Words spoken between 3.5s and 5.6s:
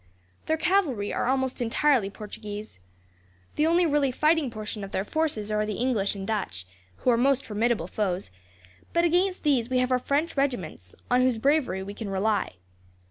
The only really fighting portion of their forces